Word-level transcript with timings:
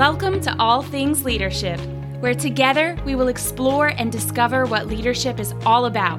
Welcome 0.00 0.40
to 0.40 0.56
All 0.58 0.82
Things 0.82 1.26
Leadership, 1.26 1.78
where 2.20 2.32
together 2.32 2.96
we 3.04 3.16
will 3.16 3.28
explore 3.28 3.88
and 3.88 4.10
discover 4.10 4.64
what 4.64 4.86
leadership 4.86 5.38
is 5.38 5.52
all 5.66 5.84
about 5.84 6.18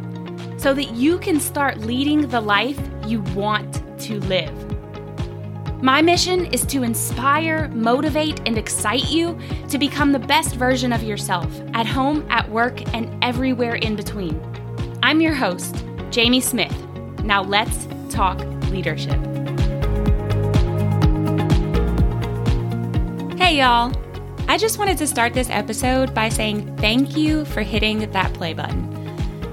so 0.58 0.72
that 0.76 0.92
you 0.92 1.18
can 1.18 1.40
start 1.40 1.80
leading 1.80 2.28
the 2.30 2.42
life 2.42 2.80
you 3.08 3.22
want 3.34 3.82
to 4.02 4.20
live. 4.20 4.54
My 5.82 6.00
mission 6.00 6.46
is 6.54 6.64
to 6.68 6.84
inspire, 6.84 7.70
motivate, 7.70 8.40
and 8.46 8.56
excite 8.56 9.10
you 9.10 9.36
to 9.70 9.80
become 9.80 10.12
the 10.12 10.20
best 10.20 10.54
version 10.54 10.94
of 10.94 11.02
yourself 11.02 11.52
at 11.74 11.88
home, 11.88 12.24
at 12.30 12.48
work, 12.52 12.94
and 12.94 13.12
everywhere 13.24 13.78
in 13.78 13.96
between. 13.96 14.40
I'm 15.02 15.22
your 15.22 15.34
host, 15.34 15.84
Jamie 16.12 16.40
Smith. 16.40 16.78
Now 17.24 17.42
let's 17.42 17.88
talk 18.12 18.38
leadership. 18.70 19.41
Hey, 23.52 23.58
y'all. 23.58 23.92
I 24.48 24.58
just 24.58 24.80
wanted 24.80 24.98
to 25.00 25.06
start 25.06 25.34
this 25.34 25.50
episode 25.50 26.14
by 26.14 26.30
saying 26.30 26.78
thank 26.78 27.18
you 27.18 27.44
for 27.44 27.64
hitting 27.64 28.10
that 28.10 28.34
play 28.34 28.54
button. 28.54 28.88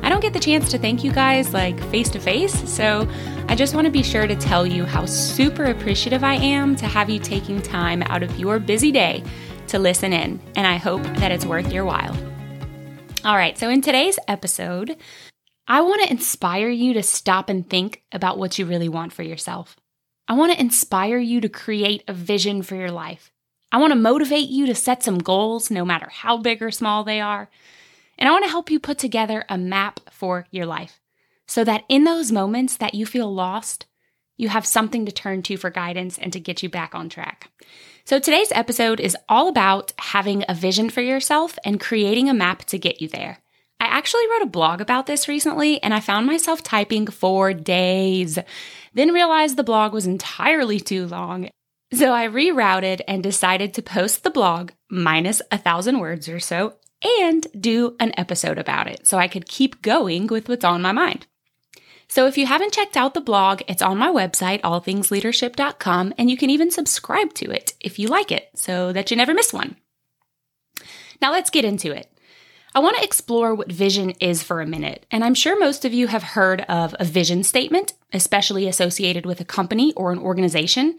I 0.05 0.09
don't 0.09 0.21
get 0.21 0.33
the 0.33 0.38
chance 0.38 0.71
to 0.71 0.79
thank 0.79 1.02
you 1.02 1.11
guys 1.11 1.52
like 1.52 1.83
face 1.91 2.09
to 2.11 2.21
face, 2.21 2.55
so 2.71 3.09
I 3.48 3.57
just 3.57 3.74
want 3.74 3.87
to 3.87 3.91
be 3.91 4.05
sure 4.05 4.29
to 4.29 4.37
tell 4.37 4.65
you 4.65 4.84
how 4.84 5.05
super 5.05 5.65
appreciative 5.65 6.23
I 6.23 6.34
am 6.34 6.77
to 6.77 6.87
have 6.87 7.11
you 7.11 7.19
taking 7.19 7.61
time 7.61 8.05
out 8.05 8.23
of 8.23 8.38
your 8.38 8.61
busy 8.61 8.93
day 8.93 9.24
to 9.66 9.80
listen 9.80 10.12
in, 10.12 10.41
and 10.55 10.65
I 10.65 10.77
hope 10.77 11.02
that 11.02 11.33
it's 11.33 11.45
worth 11.45 11.73
your 11.73 11.85
while. 11.85 12.16
All 13.24 13.35
right, 13.35 13.59
so 13.59 13.69
in 13.69 13.80
today's 13.80 14.21
episode, 14.29 14.96
I 15.66 15.80
want 15.80 16.05
to 16.05 16.12
inspire 16.12 16.69
you 16.69 16.93
to 16.93 17.02
stop 17.02 17.49
and 17.49 17.69
think 17.69 18.05
about 18.12 18.38
what 18.38 18.60
you 18.60 18.65
really 18.65 18.88
want 18.88 19.12
for 19.12 19.24
yourself. 19.24 19.74
I 20.29 20.35
want 20.35 20.52
to 20.52 20.60
inspire 20.60 21.19
you 21.19 21.41
to 21.41 21.49
create 21.49 22.04
a 22.07 22.13
vision 22.13 22.63
for 22.63 22.76
your 22.76 22.93
life. 22.93 23.32
I 23.71 23.79
want 23.79 23.93
to 23.93 23.99
motivate 23.99 24.49
you 24.49 24.66
to 24.66 24.74
set 24.74 25.02
some 25.02 25.19
goals, 25.19 25.71
no 25.71 25.85
matter 25.85 26.09
how 26.11 26.38
big 26.38 26.63
or 26.63 26.71
small 26.71 27.05
they 27.05 27.21
are. 27.21 27.51
And 28.19 28.29
I 28.29 28.33
want 28.33 28.45
to 28.45 28.51
help 28.51 28.71
you 28.71 28.80
put 28.80 28.99
together 28.99 29.45
a 29.49 29.59
map 29.59 30.01
for 30.10 30.47
your 30.51 30.66
life 30.66 31.01
so 31.47 31.65
that 31.65 31.85
in 31.88 32.05
those 32.05 32.33
moments 32.33 32.77
that 32.77 32.95
you 32.95 33.07
feel 33.07 33.33
lost, 33.33 33.87
you 34.37 34.49
have 34.49 34.65
something 34.65 35.05
to 35.05 35.13
turn 35.13 35.43
to 35.43 35.57
for 35.57 35.71
guidance 35.71 36.16
and 36.16 36.33
to 36.33 36.41
get 36.41 36.63
you 36.63 36.69
back 36.69 36.95
on 36.95 37.09
track. 37.09 37.51
So 38.05 38.19
today's 38.19 38.52
episode 38.52 39.01
is 39.01 39.16
all 39.29 39.49
about 39.49 39.93
having 39.99 40.45
a 40.49 40.55
vision 40.55 40.88
for 40.88 41.03
yourself 41.03 41.59
and 41.65 41.80
creating 41.80 42.29
a 42.29 42.35
map 42.35 42.65
to 42.66 42.79
get 42.79 43.03
you 43.03 43.09
there. 43.09 43.38
I 43.80 43.87
actually 43.87 44.29
wrote 44.29 44.43
a 44.43 44.47
blog 44.47 44.80
about 44.80 45.07
this 45.07 45.29
recently 45.29 45.82
and 45.82 45.93
I 45.93 46.01
found 46.01 46.27
myself 46.27 46.63
typing 46.63 47.07
for 47.07 47.53
days, 47.53 48.38
then 48.95 49.13
realized 49.13 49.57
the 49.57 49.63
blog 49.63 49.93
was 49.93 50.07
entirely 50.07 50.80
too 50.80 51.07
long. 51.07 51.51
So 51.93 52.13
I 52.13 52.29
rerouted 52.29 53.01
and 53.09 53.23
decided 53.23 53.73
to 53.75 53.83
post 53.83 54.23
the 54.23 54.31
blog 54.31 54.73
minus 54.91 55.41
a 55.51 55.59
thousand 55.59 56.01
words 56.01 56.29
or 56.29 56.39
so 56.39 56.75
and 57.23 57.47
do 57.59 57.97
an 57.99 58.13
episode 58.19 58.59
about 58.59 58.89
it 58.89 59.07
so 59.07 59.17
I 59.19 59.29
could 59.29 59.47
keep 59.47 59.81
going 59.81 60.27
with 60.27 60.49
what's 60.49 60.65
on 60.65 60.83
my 60.83 60.93
mind. 60.93 61.27
So 62.09 62.27
if 62.27 62.39
you 62.39 62.47
haven't 62.47 62.73
checked 62.73 62.97
out 62.97 63.15
the 63.15 63.21
blog, 63.21 63.63
it's 63.69 63.83
on 63.83 63.99
my 63.99 64.09
website, 64.09 64.62
allthingsleadership.com, 64.62 66.15
and 66.16 66.31
you 66.31 66.37
can 66.37 66.49
even 66.50 66.71
subscribe 66.71 67.34
to 67.34 67.50
it 67.50 67.75
if 67.81 67.99
you 67.99 68.09
like 68.09 68.33
it 68.33 68.49
so 68.55 68.93
that 68.93 69.11
you 69.11 69.16
never 69.16 69.34
miss 69.34 69.53
one. 69.53 69.77
Now 71.21 71.33
let's 71.33 71.50
get 71.50 71.66
into 71.66 71.93
it. 71.93 72.11
I 72.75 72.81
want 72.81 72.97
to 72.97 73.05
explore 73.05 73.55
what 73.55 73.72
vision 73.72 74.11
is 74.21 74.43
for 74.43 74.61
a 74.61 74.66
minute, 74.66 75.05
and 75.11 75.25
I'm 75.25 75.34
sure 75.34 75.59
most 75.59 75.84
of 75.84 75.93
you 75.93 76.06
have 76.06 76.22
heard 76.22 76.61
of 76.62 76.94
a 76.99 77.05
vision 77.05 77.43
statement, 77.43 77.94
especially 78.12 78.69
associated 78.69 79.27
with 79.27 79.41
a 79.41 79.44
company 79.44 79.93
or 79.94 80.12
an 80.12 80.19
organization. 80.19 80.99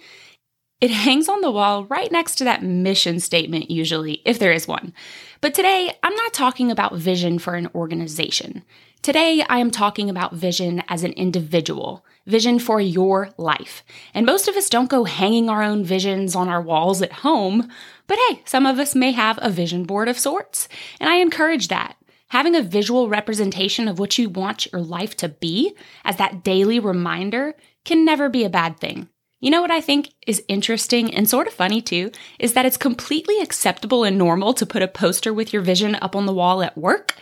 It 0.82 0.92
hangs 0.92 1.28
on 1.28 1.42
the 1.42 1.52
wall 1.52 1.84
right 1.86 2.10
next 2.10 2.36
to 2.36 2.46
that 2.46 2.64
mission 2.64 3.20
statement, 3.20 3.70
usually, 3.70 4.22
if 4.24 4.40
there 4.40 4.54
is 4.54 4.66
one. 4.66 4.94
But 5.42 5.54
today, 5.54 5.94
I'm 6.02 6.16
not 6.16 6.34
talking 6.34 6.72
about 6.72 6.96
vision 6.96 7.38
for 7.38 7.56
an 7.56 7.70
organization. 7.76 8.64
Today, 9.02 9.44
I 9.50 9.58
am 9.58 9.72
talking 9.72 10.10
about 10.10 10.36
vision 10.36 10.82
as 10.88 11.04
an 11.04 11.12
individual, 11.14 12.06
vision 12.26 12.60
for 12.60 12.80
your 12.80 13.30
life. 13.38 13.84
And 14.14 14.26
most 14.26 14.48
of 14.48 14.56
us 14.56 14.70
don't 14.70 14.90
go 14.90 15.04
hanging 15.04 15.50
our 15.50 15.62
own 15.62 15.84
visions 15.84 16.34
on 16.34 16.48
our 16.48 16.62
walls 16.62 17.02
at 17.02 17.12
home, 17.12 17.70
but 18.08 18.18
hey, 18.30 18.42
some 18.46 18.66
of 18.66 18.80
us 18.80 18.96
may 18.96 19.12
have 19.12 19.38
a 19.42 19.50
vision 19.50 19.84
board 19.84 20.08
of 20.08 20.18
sorts, 20.18 20.70
and 21.02 21.10
I 21.10 21.16
encourage 21.16 21.68
that. 21.68 21.98
Having 22.30 22.56
a 22.56 22.62
visual 22.62 23.10
representation 23.10 23.90
of 23.90 24.00
what 24.00 24.18
you 24.18 24.30
want 24.30 24.72
your 24.72 24.82
life 24.82 25.18
to 25.18 25.28
be 25.28 25.76
as 26.06 26.16
that 26.18 26.42
daily 26.42 26.80
reminder 26.80 27.56
can 27.84 28.06
never 28.06 28.30
be 28.30 28.46
a 28.46 28.50
bad 28.50 28.80
thing. 28.80 29.10
You 29.40 29.52
know 29.52 29.62
what 29.62 29.72
I 29.72 29.80
think 29.80 30.12
is 30.28 30.44
interesting 30.48 31.14
and 31.14 31.30
sort 31.30 31.48
of 31.48 31.54
funny 31.54 31.82
too 31.82 32.12
is 32.40 32.54
that 32.54 32.66
it's 32.66 32.78
completely 32.78 33.40
acceptable 33.40 34.04
and 34.04 34.18
normal 34.18 34.54
to 34.54 34.66
put 34.66 34.82
a 34.82 34.88
poster 34.88 35.34
with 35.34 35.54
your 35.54 35.62
vision 35.62 35.96
up 35.96 36.16
on 36.16 36.26
the 36.26 36.34
wall 36.34 36.62
at 36.62 36.78
work, 36.78 37.16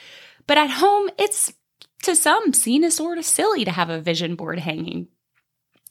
but 0.47 0.57
at 0.57 0.71
home 0.71 1.09
it's 1.17 1.53
to 2.03 2.15
some 2.15 2.53
seen 2.53 2.83
as 2.83 2.95
sort 2.95 3.17
of 3.17 3.25
silly 3.25 3.65
to 3.65 3.71
have 3.71 3.89
a 3.89 4.01
vision 4.01 4.35
board 4.35 4.59
hanging. 4.59 5.07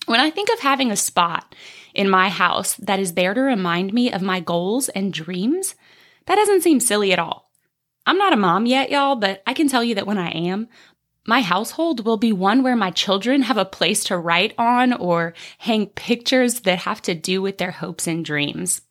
When 0.06 0.20
I 0.20 0.30
think 0.30 0.48
of 0.50 0.60
having 0.60 0.90
a 0.90 0.96
spot 0.96 1.54
in 1.94 2.08
my 2.08 2.28
house 2.28 2.74
that 2.76 3.00
is 3.00 3.14
there 3.14 3.34
to 3.34 3.40
remind 3.40 3.92
me 3.92 4.12
of 4.12 4.22
my 4.22 4.40
goals 4.40 4.88
and 4.90 5.12
dreams, 5.12 5.74
that 6.26 6.36
doesn't 6.36 6.62
seem 6.62 6.80
silly 6.80 7.12
at 7.12 7.18
all. 7.18 7.50
I'm 8.04 8.18
not 8.18 8.32
a 8.32 8.36
mom 8.36 8.66
yet, 8.66 8.90
y'all, 8.90 9.16
but 9.16 9.42
I 9.46 9.52
can 9.52 9.68
tell 9.68 9.82
you 9.82 9.96
that 9.96 10.06
when 10.06 10.18
I 10.18 10.30
am, 10.30 10.68
my 11.26 11.40
household 11.40 12.04
will 12.04 12.16
be 12.16 12.32
one 12.32 12.62
where 12.62 12.76
my 12.76 12.90
children 12.90 13.42
have 13.42 13.56
a 13.56 13.64
place 13.64 14.04
to 14.04 14.16
write 14.16 14.54
on 14.56 14.92
or 14.92 15.34
hang 15.58 15.86
pictures 15.86 16.60
that 16.60 16.80
have 16.80 17.02
to 17.02 17.14
do 17.14 17.42
with 17.42 17.58
their 17.58 17.72
hopes 17.72 18.06
and 18.06 18.24
dreams. 18.24 18.82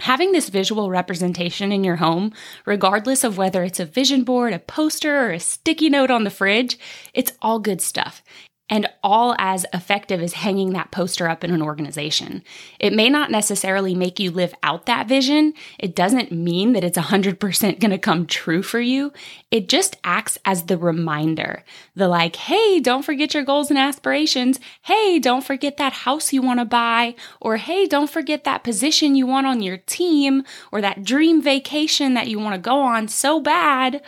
Having 0.00 0.32
this 0.32 0.48
visual 0.48 0.90
representation 0.90 1.70
in 1.70 1.84
your 1.84 1.96
home, 1.96 2.32
regardless 2.66 3.22
of 3.22 3.38
whether 3.38 3.62
it's 3.62 3.78
a 3.78 3.84
vision 3.84 4.24
board, 4.24 4.52
a 4.52 4.58
poster, 4.58 5.28
or 5.28 5.32
a 5.32 5.40
sticky 5.40 5.88
note 5.88 6.10
on 6.10 6.24
the 6.24 6.30
fridge, 6.30 6.78
it's 7.12 7.32
all 7.40 7.58
good 7.58 7.80
stuff 7.80 8.22
and 8.70 8.88
all 9.02 9.34
as 9.38 9.66
effective 9.74 10.22
as 10.22 10.32
hanging 10.32 10.72
that 10.72 10.90
poster 10.90 11.28
up 11.28 11.44
in 11.44 11.52
an 11.52 11.60
organization. 11.60 12.42
It 12.80 12.94
may 12.94 13.10
not 13.10 13.30
necessarily 13.30 13.94
make 13.94 14.18
you 14.18 14.30
live 14.30 14.54
out 14.62 14.86
that 14.86 15.06
vision. 15.06 15.52
It 15.78 15.94
doesn't 15.94 16.32
mean 16.32 16.72
that 16.72 16.82
it's 16.82 16.96
100% 16.96 17.78
going 17.78 17.90
to 17.90 17.98
come 17.98 18.26
true 18.26 18.62
for 18.62 18.80
you. 18.80 19.12
It 19.50 19.68
just 19.68 19.96
acts 20.02 20.38
as 20.46 20.64
the 20.64 20.78
reminder. 20.78 21.62
The 21.94 22.08
like, 22.08 22.36
hey, 22.36 22.80
don't 22.80 23.04
forget 23.04 23.34
your 23.34 23.44
goals 23.44 23.68
and 23.68 23.78
aspirations. 23.78 24.58
Hey, 24.82 25.18
don't 25.18 25.44
forget 25.44 25.76
that 25.76 25.92
house 25.92 26.32
you 26.32 26.40
want 26.40 26.60
to 26.60 26.64
buy. 26.64 27.16
Or 27.42 27.58
hey, 27.58 27.86
don't 27.86 28.10
forget 28.10 28.44
that 28.44 28.64
position 28.64 29.14
you 29.14 29.26
want 29.26 29.46
on 29.46 29.60
your 29.60 29.76
team 29.76 30.42
or 30.72 30.80
that 30.80 31.04
dream 31.04 31.42
vacation 31.42 32.14
that 32.14 32.28
you 32.28 32.38
want 32.38 32.54
to 32.54 32.60
go 32.60 32.80
on 32.80 33.08
so 33.08 33.40
bad. 33.40 34.02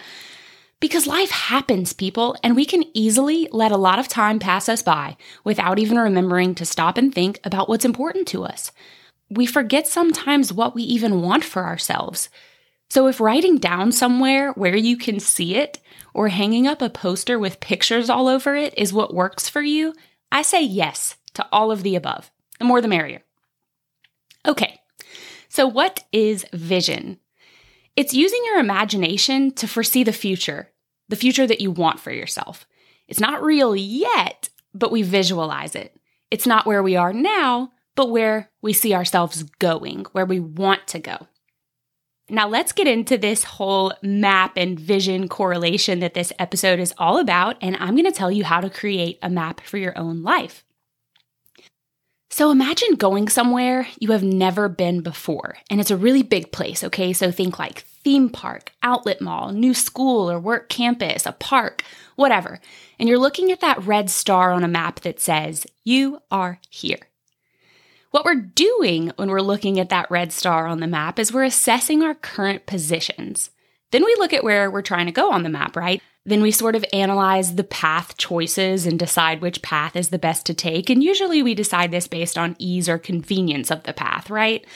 Because 0.78 1.06
life 1.06 1.30
happens, 1.30 1.94
people, 1.94 2.36
and 2.42 2.54
we 2.54 2.66
can 2.66 2.84
easily 2.92 3.48
let 3.50 3.72
a 3.72 3.78
lot 3.78 3.98
of 3.98 4.08
time 4.08 4.38
pass 4.38 4.68
us 4.68 4.82
by 4.82 5.16
without 5.42 5.78
even 5.78 5.98
remembering 5.98 6.54
to 6.56 6.66
stop 6.66 6.98
and 6.98 7.14
think 7.14 7.40
about 7.44 7.68
what's 7.68 7.84
important 7.84 8.28
to 8.28 8.44
us. 8.44 8.72
We 9.30 9.46
forget 9.46 9.86
sometimes 9.86 10.52
what 10.52 10.74
we 10.74 10.82
even 10.82 11.22
want 11.22 11.44
for 11.44 11.64
ourselves. 11.64 12.28
So, 12.90 13.08
if 13.08 13.20
writing 13.20 13.56
down 13.56 13.90
somewhere 13.90 14.52
where 14.52 14.76
you 14.76 14.96
can 14.96 15.18
see 15.18 15.56
it 15.56 15.80
or 16.14 16.28
hanging 16.28 16.66
up 16.66 16.82
a 16.82 16.90
poster 16.90 17.38
with 17.38 17.58
pictures 17.58 18.08
all 18.08 18.28
over 18.28 18.54
it 18.54 18.74
is 18.76 18.92
what 18.92 19.14
works 19.14 19.48
for 19.48 19.62
you, 19.62 19.94
I 20.30 20.42
say 20.42 20.62
yes 20.62 21.16
to 21.34 21.46
all 21.50 21.72
of 21.72 21.82
the 21.82 21.96
above. 21.96 22.30
The 22.58 22.64
more 22.64 22.80
the 22.80 22.88
merrier. 22.88 23.22
Okay, 24.46 24.78
so 25.48 25.66
what 25.66 26.04
is 26.12 26.46
vision? 26.52 27.18
It's 27.96 28.12
using 28.12 28.42
your 28.44 28.58
imagination 28.58 29.52
to 29.52 29.66
foresee 29.66 30.04
the 30.04 30.12
future, 30.12 30.70
the 31.08 31.16
future 31.16 31.46
that 31.46 31.62
you 31.62 31.70
want 31.70 31.98
for 31.98 32.12
yourself. 32.12 32.66
It's 33.08 33.20
not 33.20 33.42
real 33.42 33.74
yet, 33.74 34.50
but 34.74 34.92
we 34.92 35.02
visualize 35.02 35.74
it. 35.74 35.98
It's 36.30 36.46
not 36.46 36.66
where 36.66 36.82
we 36.82 36.94
are 36.96 37.14
now, 37.14 37.72
but 37.94 38.10
where 38.10 38.50
we 38.60 38.74
see 38.74 38.94
ourselves 38.94 39.44
going, 39.58 40.04
where 40.12 40.26
we 40.26 40.38
want 40.38 40.86
to 40.88 40.98
go. 40.98 41.26
Now, 42.28 42.48
let's 42.48 42.72
get 42.72 42.88
into 42.88 43.16
this 43.16 43.44
whole 43.44 43.94
map 44.02 44.56
and 44.56 44.78
vision 44.78 45.28
correlation 45.28 46.00
that 46.00 46.12
this 46.12 46.32
episode 46.38 46.80
is 46.80 46.92
all 46.98 47.18
about, 47.18 47.56
and 47.62 47.76
I'm 47.76 47.94
going 47.94 48.04
to 48.04 48.12
tell 48.12 48.32
you 48.32 48.44
how 48.44 48.60
to 48.60 48.68
create 48.68 49.18
a 49.22 49.30
map 49.30 49.60
for 49.60 49.78
your 49.78 49.96
own 49.96 50.22
life. 50.22 50.64
So 52.36 52.50
imagine 52.50 52.96
going 52.96 53.30
somewhere 53.30 53.88
you 53.98 54.12
have 54.12 54.22
never 54.22 54.68
been 54.68 55.00
before, 55.00 55.56
and 55.70 55.80
it's 55.80 55.90
a 55.90 55.96
really 55.96 56.22
big 56.22 56.52
place, 56.52 56.84
okay? 56.84 57.14
So 57.14 57.30
think 57.30 57.58
like 57.58 57.78
theme 58.04 58.28
park, 58.28 58.72
outlet 58.82 59.22
mall, 59.22 59.52
new 59.52 59.72
school 59.72 60.30
or 60.30 60.38
work 60.38 60.68
campus, 60.68 61.24
a 61.24 61.32
park, 61.32 61.82
whatever. 62.14 62.60
And 62.98 63.08
you're 63.08 63.18
looking 63.18 63.50
at 63.50 63.62
that 63.62 63.82
red 63.86 64.10
star 64.10 64.52
on 64.52 64.64
a 64.64 64.68
map 64.68 65.00
that 65.00 65.18
says, 65.18 65.66
You 65.82 66.20
are 66.30 66.60
here. 66.68 67.08
What 68.10 68.26
we're 68.26 68.34
doing 68.34 69.12
when 69.16 69.30
we're 69.30 69.40
looking 69.40 69.80
at 69.80 69.88
that 69.88 70.10
red 70.10 70.30
star 70.30 70.66
on 70.66 70.80
the 70.80 70.86
map 70.86 71.18
is 71.18 71.32
we're 71.32 71.44
assessing 71.44 72.02
our 72.02 72.14
current 72.14 72.66
positions. 72.66 73.48
Then 73.92 74.04
we 74.04 74.14
look 74.18 74.34
at 74.34 74.44
where 74.44 74.70
we're 74.70 74.82
trying 74.82 75.06
to 75.06 75.10
go 75.10 75.32
on 75.32 75.42
the 75.42 75.48
map, 75.48 75.74
right? 75.74 76.02
Then 76.26 76.42
we 76.42 76.50
sort 76.50 76.74
of 76.74 76.84
analyze 76.92 77.54
the 77.54 77.64
path 77.64 78.16
choices 78.18 78.84
and 78.84 78.98
decide 78.98 79.40
which 79.40 79.62
path 79.62 79.94
is 79.94 80.08
the 80.08 80.18
best 80.18 80.44
to 80.46 80.54
take. 80.54 80.90
And 80.90 81.02
usually 81.02 81.40
we 81.40 81.54
decide 81.54 81.92
this 81.92 82.08
based 82.08 82.36
on 82.36 82.56
ease 82.58 82.88
or 82.88 82.98
convenience 82.98 83.70
of 83.70 83.84
the 83.84 83.92
path, 83.92 84.28
right? 84.28 84.66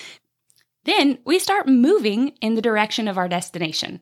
Then 0.85 1.19
we 1.25 1.41
start 1.41 1.67
moving 1.67 2.29
in 2.41 2.55
the 2.55 2.63
direction 2.63 3.09
of 3.09 3.19
our 3.19 3.29
destination. 3.29 4.01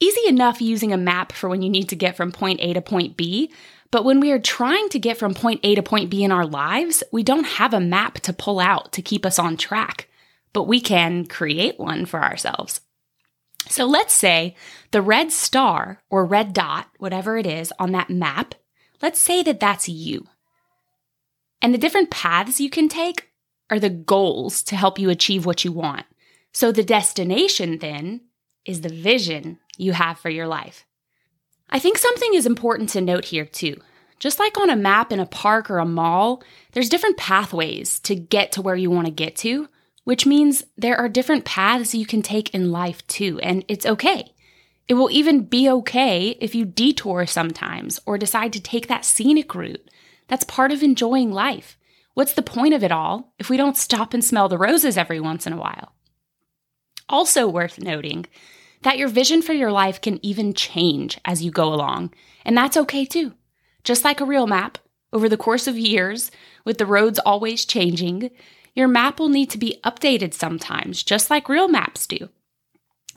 Easy 0.00 0.26
enough 0.26 0.62
using 0.62 0.94
a 0.94 0.96
map 0.96 1.30
for 1.30 1.50
when 1.50 1.60
you 1.60 1.68
need 1.68 1.90
to 1.90 1.96
get 1.96 2.16
from 2.16 2.32
point 2.32 2.60
A 2.62 2.72
to 2.72 2.80
point 2.80 3.16
B, 3.16 3.52
but 3.90 4.06
when 4.06 4.18
we 4.18 4.32
are 4.32 4.40
trying 4.40 4.88
to 4.88 4.98
get 4.98 5.18
from 5.18 5.34
point 5.34 5.60
A 5.62 5.74
to 5.74 5.82
point 5.82 6.08
B 6.08 6.24
in 6.24 6.32
our 6.32 6.46
lives, 6.46 7.04
we 7.12 7.22
don't 7.22 7.44
have 7.44 7.74
a 7.74 7.80
map 7.80 8.14
to 8.20 8.32
pull 8.32 8.58
out 8.58 8.92
to 8.92 9.02
keep 9.02 9.26
us 9.26 9.38
on 9.38 9.58
track, 9.58 10.08
but 10.54 10.64
we 10.64 10.80
can 10.80 11.26
create 11.26 11.78
one 11.78 12.06
for 12.06 12.20
ourselves. 12.20 12.80
So 13.68 13.86
let's 13.86 14.14
say 14.14 14.56
the 14.90 15.02
red 15.02 15.32
star 15.32 16.02
or 16.10 16.26
red 16.26 16.52
dot, 16.52 16.88
whatever 16.98 17.36
it 17.36 17.46
is 17.46 17.72
on 17.78 17.92
that 17.92 18.10
map, 18.10 18.54
let's 19.00 19.18
say 19.18 19.42
that 19.42 19.60
that's 19.60 19.88
you. 19.88 20.26
And 21.60 21.72
the 21.72 21.78
different 21.78 22.10
paths 22.10 22.60
you 22.60 22.68
can 22.68 22.88
take 22.88 23.30
are 23.70 23.78
the 23.78 23.90
goals 23.90 24.62
to 24.64 24.76
help 24.76 24.98
you 24.98 25.08
achieve 25.10 25.46
what 25.46 25.64
you 25.64 25.72
want. 25.72 26.04
So 26.52 26.72
the 26.72 26.84
destination 26.84 27.78
then 27.78 28.22
is 28.64 28.82
the 28.82 28.88
vision 28.88 29.58
you 29.78 29.92
have 29.92 30.18
for 30.18 30.28
your 30.28 30.46
life. 30.46 30.84
I 31.70 31.78
think 31.78 31.96
something 31.96 32.34
is 32.34 32.44
important 32.44 32.90
to 32.90 33.00
note 33.00 33.26
here 33.26 33.46
too. 33.46 33.76
Just 34.18 34.38
like 34.38 34.58
on 34.58 34.70
a 34.70 34.76
map 34.76 35.10
in 35.10 35.18
a 35.18 35.26
park 35.26 35.70
or 35.70 35.78
a 35.78 35.86
mall, 35.86 36.42
there's 36.72 36.90
different 36.90 37.16
pathways 37.16 37.98
to 38.00 38.14
get 38.14 38.52
to 38.52 38.62
where 38.62 38.76
you 38.76 38.90
want 38.90 39.06
to 39.06 39.12
get 39.12 39.34
to, 39.36 39.68
which 40.04 40.26
means 40.26 40.64
there 40.76 40.98
are 40.98 41.08
different 41.08 41.44
paths 41.44 41.94
you 41.94 42.06
can 42.06 42.22
take 42.22 42.52
in 42.54 42.72
life 42.72 43.06
too, 43.06 43.38
and 43.40 43.64
it's 43.68 43.86
okay. 43.86 44.32
It 44.88 44.94
will 44.94 45.10
even 45.10 45.44
be 45.44 45.70
okay 45.70 46.36
if 46.40 46.54
you 46.54 46.64
detour 46.64 47.26
sometimes 47.26 48.00
or 48.04 48.18
decide 48.18 48.52
to 48.54 48.60
take 48.60 48.88
that 48.88 49.04
scenic 49.04 49.54
route. 49.54 49.88
That's 50.28 50.44
part 50.44 50.72
of 50.72 50.82
enjoying 50.82 51.32
life. 51.32 51.78
What's 52.14 52.34
the 52.34 52.42
point 52.42 52.74
of 52.74 52.82
it 52.82 52.92
all 52.92 53.32
if 53.38 53.48
we 53.48 53.56
don't 53.56 53.76
stop 53.76 54.12
and 54.12 54.24
smell 54.24 54.48
the 54.48 54.58
roses 54.58 54.98
every 54.98 55.20
once 55.20 55.46
in 55.46 55.52
a 55.52 55.58
while? 55.58 55.92
Also, 57.08 57.48
worth 57.48 57.78
noting 57.78 58.26
that 58.82 58.98
your 58.98 59.08
vision 59.08 59.42
for 59.42 59.52
your 59.52 59.70
life 59.72 60.00
can 60.00 60.24
even 60.24 60.52
change 60.52 61.18
as 61.24 61.42
you 61.42 61.50
go 61.50 61.72
along, 61.72 62.12
and 62.44 62.56
that's 62.56 62.76
okay 62.76 63.04
too. 63.04 63.34
Just 63.84 64.04
like 64.04 64.20
a 64.20 64.26
real 64.26 64.46
map, 64.46 64.78
over 65.12 65.28
the 65.28 65.36
course 65.36 65.66
of 65.66 65.78
years, 65.78 66.30
with 66.64 66.78
the 66.78 66.86
roads 66.86 67.18
always 67.20 67.64
changing, 67.64 68.30
your 68.74 68.88
map 68.88 69.18
will 69.18 69.28
need 69.28 69.50
to 69.50 69.58
be 69.58 69.80
updated 69.84 70.34
sometimes, 70.34 71.02
just 71.02 71.30
like 71.30 71.48
real 71.48 71.68
maps 71.68 72.06
do. 72.06 72.28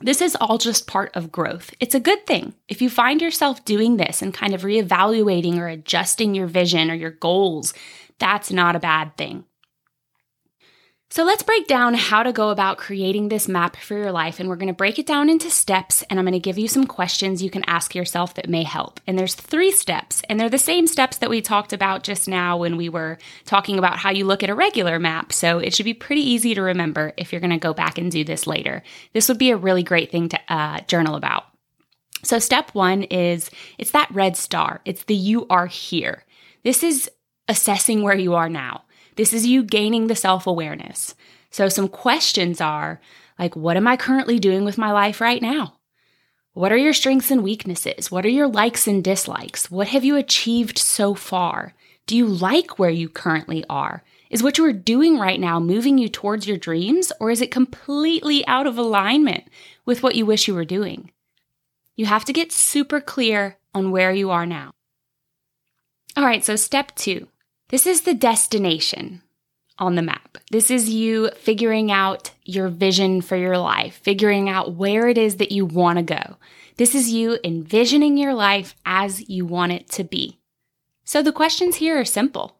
This 0.00 0.20
is 0.20 0.36
all 0.36 0.58
just 0.58 0.86
part 0.86 1.16
of 1.16 1.32
growth. 1.32 1.72
It's 1.80 1.94
a 1.94 2.00
good 2.00 2.26
thing. 2.26 2.54
If 2.68 2.82
you 2.82 2.90
find 2.90 3.22
yourself 3.22 3.64
doing 3.64 3.96
this 3.96 4.20
and 4.20 4.34
kind 4.34 4.54
of 4.54 4.62
reevaluating 4.62 5.56
or 5.56 5.68
adjusting 5.68 6.34
your 6.34 6.46
vision 6.46 6.90
or 6.90 6.94
your 6.94 7.12
goals, 7.12 7.72
that's 8.18 8.50
not 8.50 8.76
a 8.76 8.80
bad 8.80 9.16
thing. 9.16 9.44
So 11.08 11.22
let's 11.24 11.44
break 11.44 11.68
down 11.68 11.94
how 11.94 12.24
to 12.24 12.32
go 12.32 12.50
about 12.50 12.78
creating 12.78 13.28
this 13.28 13.46
map 13.46 13.76
for 13.76 13.96
your 13.96 14.10
life. 14.10 14.40
And 14.40 14.48
we're 14.48 14.56
going 14.56 14.66
to 14.66 14.74
break 14.74 14.98
it 14.98 15.06
down 15.06 15.30
into 15.30 15.50
steps. 15.50 16.02
And 16.10 16.18
I'm 16.18 16.24
going 16.26 16.32
to 16.32 16.40
give 16.40 16.58
you 16.58 16.66
some 16.66 16.84
questions 16.84 17.42
you 17.42 17.48
can 17.48 17.64
ask 17.68 17.94
yourself 17.94 18.34
that 18.34 18.48
may 18.48 18.64
help. 18.64 19.00
And 19.06 19.16
there's 19.16 19.34
three 19.34 19.70
steps, 19.70 20.22
and 20.28 20.38
they're 20.38 20.50
the 20.50 20.58
same 20.58 20.86
steps 20.88 21.18
that 21.18 21.30
we 21.30 21.40
talked 21.40 21.72
about 21.72 22.02
just 22.02 22.26
now 22.26 22.56
when 22.56 22.76
we 22.76 22.88
were 22.88 23.18
talking 23.44 23.78
about 23.78 23.98
how 23.98 24.10
you 24.10 24.24
look 24.24 24.42
at 24.42 24.50
a 24.50 24.54
regular 24.54 24.98
map. 24.98 25.32
So 25.32 25.58
it 25.58 25.74
should 25.74 25.84
be 25.84 25.94
pretty 25.94 26.22
easy 26.22 26.54
to 26.54 26.62
remember 26.62 27.12
if 27.16 27.32
you're 27.32 27.40
going 27.40 27.50
to 27.50 27.58
go 27.58 27.72
back 27.72 27.98
and 27.98 28.10
do 28.10 28.24
this 28.24 28.46
later. 28.46 28.82
This 29.12 29.28
would 29.28 29.38
be 29.38 29.50
a 29.50 29.56
really 29.56 29.84
great 29.84 30.10
thing 30.10 30.28
to 30.30 30.40
uh, 30.48 30.80
journal 30.88 31.14
about. 31.14 31.44
So 32.24 32.40
step 32.40 32.70
one 32.72 33.04
is 33.04 33.50
it's 33.78 33.92
that 33.92 34.10
red 34.10 34.36
star. 34.36 34.80
It's 34.84 35.04
the 35.04 35.14
you 35.14 35.46
are 35.48 35.66
here. 35.66 36.24
This 36.64 36.82
is 36.82 37.08
assessing 37.46 38.02
where 38.02 38.16
you 38.16 38.34
are 38.34 38.48
now. 38.48 38.82
This 39.16 39.32
is 39.32 39.46
you 39.46 39.62
gaining 39.62 40.06
the 40.06 40.14
self 40.14 40.46
awareness. 40.46 41.14
So, 41.50 41.68
some 41.68 41.88
questions 41.88 42.60
are 42.60 43.00
like, 43.38 43.56
what 43.56 43.76
am 43.76 43.86
I 43.86 43.96
currently 43.96 44.38
doing 44.38 44.64
with 44.64 44.78
my 44.78 44.92
life 44.92 45.20
right 45.20 45.42
now? 45.42 45.74
What 46.52 46.72
are 46.72 46.76
your 46.76 46.92
strengths 46.92 47.30
and 47.30 47.42
weaknesses? 47.42 48.10
What 48.10 48.24
are 48.24 48.30
your 48.30 48.48
likes 48.48 48.86
and 48.86 49.04
dislikes? 49.04 49.70
What 49.70 49.88
have 49.88 50.04
you 50.04 50.16
achieved 50.16 50.78
so 50.78 51.14
far? 51.14 51.74
Do 52.06 52.16
you 52.16 52.26
like 52.26 52.78
where 52.78 52.90
you 52.90 53.08
currently 53.08 53.64
are? 53.68 54.04
Is 54.30 54.42
what 54.42 54.58
you 54.58 54.64
are 54.64 54.72
doing 54.72 55.18
right 55.18 55.38
now 55.38 55.60
moving 55.60 55.98
you 55.98 56.08
towards 56.08 56.48
your 56.48 56.56
dreams, 56.56 57.12
or 57.20 57.30
is 57.30 57.40
it 57.40 57.50
completely 57.50 58.46
out 58.46 58.66
of 58.66 58.78
alignment 58.78 59.44
with 59.84 60.02
what 60.02 60.14
you 60.14 60.26
wish 60.26 60.48
you 60.48 60.54
were 60.54 60.64
doing? 60.64 61.10
You 61.94 62.06
have 62.06 62.24
to 62.24 62.32
get 62.32 62.52
super 62.52 63.00
clear 63.00 63.58
on 63.74 63.90
where 63.90 64.12
you 64.12 64.30
are 64.30 64.46
now. 64.46 64.72
All 66.16 66.24
right, 66.24 66.44
so 66.44 66.56
step 66.56 66.94
two 66.96 67.28
this 67.68 67.86
is 67.86 68.02
the 68.02 68.14
destination 68.14 69.22
on 69.78 69.94
the 69.94 70.02
map. 70.02 70.38
This 70.50 70.70
is 70.70 70.88
you 70.88 71.30
figuring 71.36 71.90
out 71.90 72.30
your 72.44 72.68
vision 72.68 73.20
for 73.20 73.36
your 73.36 73.58
life, 73.58 74.00
figuring 74.02 74.48
out 74.48 74.74
where 74.74 75.08
it 75.08 75.18
is 75.18 75.36
that 75.36 75.52
you 75.52 75.66
want 75.66 75.98
to 75.98 76.02
go. 76.02 76.36
This 76.76 76.94
is 76.94 77.10
you 77.10 77.38
envisioning 77.42 78.16
your 78.16 78.34
life 78.34 78.74
as 78.84 79.28
you 79.28 79.44
want 79.44 79.72
it 79.72 79.88
to 79.90 80.04
be. 80.04 80.38
So 81.04 81.22
the 81.22 81.32
questions 81.32 81.76
here 81.76 81.98
are 81.98 82.04
simple 82.04 82.56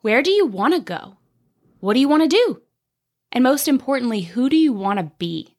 Where 0.00 0.22
do 0.22 0.30
you 0.30 0.46
want 0.46 0.74
to 0.74 0.80
go? 0.80 1.16
What 1.80 1.94
do 1.94 2.00
you 2.00 2.08
want 2.08 2.22
to 2.22 2.28
do? 2.28 2.62
And 3.32 3.44
most 3.44 3.68
importantly, 3.68 4.22
who 4.22 4.48
do 4.48 4.56
you 4.56 4.72
want 4.72 4.98
to 4.98 5.12
be? 5.18 5.56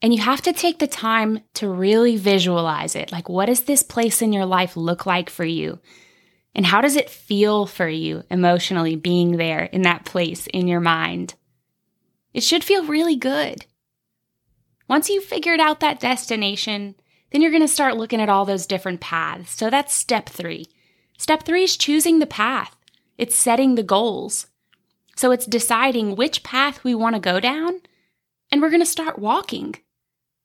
And 0.00 0.12
you 0.12 0.20
have 0.20 0.42
to 0.42 0.52
take 0.52 0.78
the 0.78 0.86
time 0.86 1.40
to 1.54 1.68
really 1.68 2.16
visualize 2.16 2.94
it. 2.94 3.10
Like, 3.10 3.28
what 3.28 3.46
does 3.46 3.62
this 3.62 3.82
place 3.82 4.20
in 4.20 4.32
your 4.32 4.44
life 4.44 4.76
look 4.76 5.06
like 5.06 5.30
for 5.30 5.44
you? 5.44 5.78
And 6.54 6.66
how 6.66 6.80
does 6.80 6.96
it 6.96 7.10
feel 7.10 7.66
for 7.66 7.88
you 7.88 8.22
emotionally 8.30 8.96
being 8.96 9.36
there 9.36 9.64
in 9.64 9.82
that 9.82 10.04
place 10.04 10.46
in 10.46 10.68
your 10.68 10.80
mind? 10.80 11.34
It 12.32 12.42
should 12.42 12.62
feel 12.62 12.86
really 12.86 13.16
good. 13.16 13.66
Once 14.88 15.08
you've 15.08 15.24
figured 15.24 15.60
out 15.60 15.80
that 15.80 16.00
destination, 16.00 16.94
then 17.30 17.42
you're 17.42 17.50
going 17.50 17.62
to 17.62 17.68
start 17.68 17.96
looking 17.96 18.20
at 18.20 18.28
all 18.28 18.44
those 18.44 18.66
different 18.66 19.00
paths. 19.00 19.50
So 19.50 19.70
that's 19.70 19.94
step 19.94 20.28
three. 20.28 20.66
Step 21.18 21.44
three 21.44 21.64
is 21.64 21.76
choosing 21.76 22.18
the 22.18 22.26
path, 22.26 22.76
it's 23.18 23.36
setting 23.36 23.74
the 23.74 23.82
goals. 23.82 24.48
So 25.16 25.30
it's 25.30 25.46
deciding 25.46 26.16
which 26.16 26.42
path 26.42 26.82
we 26.82 26.94
want 26.94 27.14
to 27.14 27.20
go 27.20 27.38
down, 27.38 27.80
and 28.50 28.60
we're 28.60 28.70
going 28.70 28.82
to 28.82 28.86
start 28.86 29.18
walking. 29.18 29.76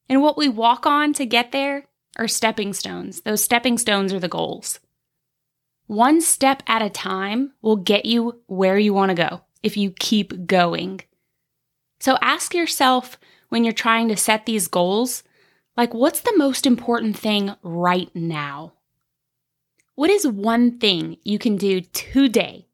And 0.07 0.21
what 0.21 0.37
we 0.37 0.47
walk 0.47 0.85
on 0.85 1.13
to 1.13 1.25
get 1.25 1.51
there 1.51 1.85
are 2.17 2.27
stepping 2.27 2.73
stones. 2.73 3.21
Those 3.21 3.43
stepping 3.43 3.77
stones 3.77 4.13
are 4.13 4.19
the 4.19 4.27
goals. 4.27 4.79
One 5.89 6.21
step 6.21 6.61
at 6.67 6.83
a 6.83 6.89
time 6.91 7.53
will 7.63 7.75
get 7.75 8.05
you 8.05 8.41
where 8.45 8.77
you 8.77 8.93
want 8.93 9.09
to 9.09 9.15
go 9.15 9.41
if 9.63 9.75
you 9.75 9.89
keep 9.89 10.45
going. 10.45 11.01
So 11.99 12.15
ask 12.21 12.53
yourself 12.53 13.17
when 13.49 13.63
you're 13.63 13.73
trying 13.73 14.07
to 14.09 14.15
set 14.15 14.45
these 14.45 14.67
goals, 14.67 15.23
like, 15.75 15.91
what's 15.91 16.21
the 16.21 16.37
most 16.37 16.67
important 16.67 17.17
thing 17.17 17.55
right 17.63 18.11
now? 18.13 18.73
What 19.95 20.11
is 20.11 20.27
one 20.27 20.77
thing 20.77 21.17
you 21.23 21.39
can 21.39 21.57
do 21.57 21.81
today, 21.81 22.67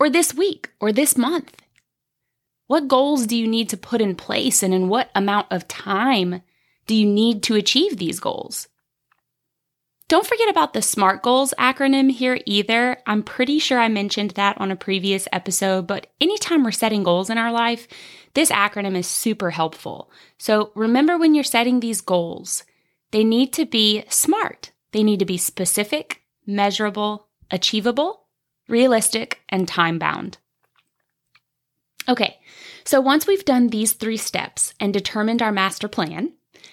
or 0.00 0.10
this 0.10 0.34
week, 0.34 0.70
or 0.80 0.90
this 0.90 1.16
month? 1.16 1.62
What 2.66 2.88
goals 2.88 3.28
do 3.28 3.36
you 3.36 3.46
need 3.46 3.68
to 3.68 3.76
put 3.76 4.00
in 4.00 4.16
place, 4.16 4.64
and 4.64 4.74
in 4.74 4.88
what 4.88 5.12
amount 5.14 5.46
of 5.52 5.68
time 5.68 6.42
do 6.88 6.96
you 6.96 7.06
need 7.06 7.44
to 7.44 7.54
achieve 7.54 7.98
these 7.98 8.18
goals? 8.18 8.66
Don't 10.10 10.26
forget 10.26 10.48
about 10.48 10.72
the 10.72 10.82
SMART 10.82 11.22
goals 11.22 11.54
acronym 11.56 12.10
here 12.10 12.40
either. 12.44 12.96
I'm 13.06 13.22
pretty 13.22 13.60
sure 13.60 13.78
I 13.78 13.86
mentioned 13.86 14.32
that 14.32 14.60
on 14.60 14.72
a 14.72 14.76
previous 14.76 15.28
episode, 15.30 15.86
but 15.86 16.08
anytime 16.20 16.64
we're 16.64 16.72
setting 16.72 17.04
goals 17.04 17.30
in 17.30 17.38
our 17.38 17.52
life, 17.52 17.86
this 18.34 18.50
acronym 18.50 18.96
is 18.96 19.06
super 19.06 19.50
helpful. 19.50 20.10
So 20.36 20.72
remember 20.74 21.16
when 21.16 21.36
you're 21.36 21.44
setting 21.44 21.78
these 21.78 22.00
goals, 22.00 22.64
they 23.12 23.22
need 23.22 23.52
to 23.52 23.64
be 23.64 24.02
SMART. 24.08 24.72
They 24.90 25.04
need 25.04 25.20
to 25.20 25.24
be 25.24 25.38
specific, 25.38 26.22
measurable, 26.44 27.28
achievable, 27.48 28.26
realistic, 28.68 29.42
and 29.48 29.68
time 29.68 30.00
bound. 30.00 30.38
Okay, 32.08 32.40
so 32.82 33.00
once 33.00 33.28
we've 33.28 33.44
done 33.44 33.68
these 33.68 33.92
three 33.92 34.16
steps 34.16 34.74
and 34.80 34.92
determined 34.92 35.40
our 35.40 35.52
master 35.52 35.86
plan, 35.86 36.32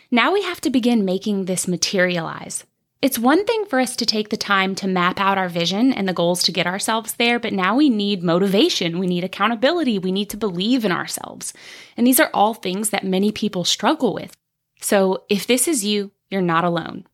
now 0.10 0.34
we 0.34 0.41
have 0.41 0.60
to 0.62 0.72
begin 0.72 1.06
making 1.06 1.46
this 1.46 1.67
materialize. 1.67 2.65
It's 3.00 3.20
one 3.20 3.46
thing 3.46 3.66
for 3.66 3.80
us 3.80 3.96
to 3.98 4.08
take 4.08 4.30
the 4.30 4.38
time 4.38 4.74
to 4.75 4.88
map 4.88 5.20
out 5.20 5.38
our 5.38 5.50
vision 5.50 5.94
and 5.94 6.08
the 6.08 6.13
goals 6.13 6.42
to 6.44 6.51
get 6.51 6.66
ourselves 6.66 7.13
there, 7.13 7.38
but 7.38 7.54
now 7.54 7.75
we 7.75 7.89
need 7.89 8.24
motivation, 8.24 8.98
we 8.98 9.06
need 9.06 9.24
accountability, 9.24 10.00
we 10.00 10.12
need 10.12 10.32
to 10.32 10.38
believe 10.38 10.84
in 10.84 10.92
ourselves. 10.92 11.54
And 11.96 12.08
these 12.08 12.20
are 12.20 12.32
all 12.34 12.56
things 12.56 12.89
that 12.89 13.04
many 13.04 13.32
people 13.32 13.63
struggle 13.63 14.16
with. 14.16 14.36
So 14.82 15.25
if 15.30 15.46
this 15.46 15.68
is 15.68 15.86
you, 15.86 16.12
you're 16.32 16.42
not 16.42 16.63
alone. 16.63 17.06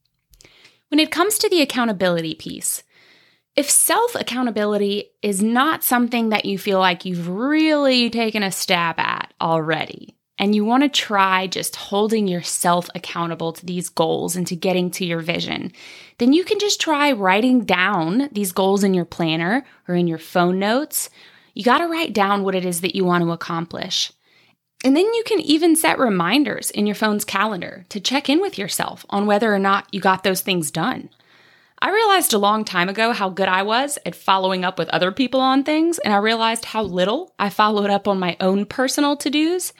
When 0.88 1.00
it 1.00 1.12
comes 1.12 1.38
to 1.40 1.50
the 1.50 1.62
accountability 1.62 2.36
piece, 2.36 2.84
if 3.56 3.70
self 3.70 4.16
accountability 4.16 5.12
is 5.22 5.44
not 5.44 5.84
something 5.84 6.30
that 6.30 6.46
you 6.46 6.58
feel 6.58 6.80
like 6.80 7.04
you've 7.04 7.28
really 7.28 8.10
taken 8.10 8.42
a 8.42 8.52
stab 8.52 9.00
at 9.00 9.34
already, 9.42 10.16
and 10.40 10.56
you 10.56 10.66
want 10.66 10.84
to 10.84 10.90
try 10.90 11.48
just 11.48 11.76
holding 11.76 12.28
yourself 12.28 12.90
accountable 12.96 13.54
to 13.54 13.66
these 13.66 13.90
goals 13.90 14.36
and 14.36 14.48
to 14.48 14.56
getting 14.56 14.90
to 14.92 15.06
your 15.06 15.20
vision, 15.20 15.72
then 16.18 16.34
you 16.34 16.44
can 16.44 16.60
just 16.60 16.82
try 16.82 17.12
writing 17.12 17.66
down 17.66 18.30
these 18.32 18.52
goals 18.52 18.84
in 18.84 18.94
your 18.94 19.06
planner 19.06 19.66
or 19.88 19.96
in 19.96 20.08
your 20.08 20.18
phone 20.18 20.60
notes. 20.60 21.10
You 21.54 21.64
got 21.64 21.80
to 21.80 21.88
write 21.88 22.14
down 22.14 22.44
what 22.44 22.56
it 22.56 22.66
is 22.66 22.82
that 22.82 22.96
you 22.96 23.06
want 23.06 23.24
to 23.24 23.32
accomplish. 23.32 24.12
And 24.84 24.98
then 24.98 25.06
you 25.14 25.24
can 25.26 25.40
even 25.40 25.76
set 25.76 25.98
reminders 25.98 26.70
in 26.72 26.86
your 26.86 26.96
phone's 26.96 27.24
calendar 27.24 27.86
to 27.90 28.02
check 28.02 28.28
in 28.28 28.42
with 28.42 28.58
yourself 28.58 29.06
on 29.10 29.26
whether 29.26 29.54
or 29.54 29.60
not 29.60 29.88
you 29.94 30.02
got 30.02 30.24
those 30.24 30.42
things 30.42 30.72
done. 30.72 31.10
I 31.80 31.92
realized 31.92 32.34
a 32.34 32.38
long 32.38 32.66
time 32.66 32.90
ago 32.90 33.12
how 33.12 33.30
good 33.30 33.48
I 33.48 33.62
was 33.64 33.98
at 34.06 34.16
following 34.16 34.66
up 34.66 34.80
with 34.80 34.90
other 34.90 35.12
people 35.12 35.42
on 35.42 35.64
things, 35.64 36.00
and 36.00 36.14
I 36.14 36.18
realized 36.18 36.66
how 36.66 36.82
little 36.82 37.34
I 37.38 37.50
followed 37.50 37.90
up 37.90 38.08
on 38.08 38.20
my 38.20 38.38
own 38.40 38.66
personal 38.66 39.16
to 39.18 39.30
dos. 39.30 39.74